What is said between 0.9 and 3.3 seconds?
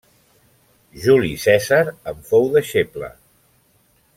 Juli Cèsar en fou deixeble.